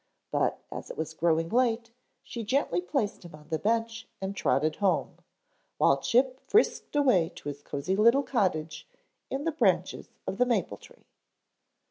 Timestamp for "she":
2.23-2.43